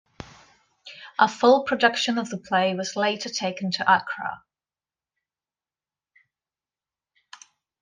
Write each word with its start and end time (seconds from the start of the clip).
A 1.19 1.27
full 1.27 1.61
production 1.61 2.17
of 2.17 2.31
the 2.31 2.39
play 2.39 2.73
was 2.73 2.95
later 2.95 3.29
taken 3.29 3.69
to 3.69 3.83
Accra. 3.83 4.41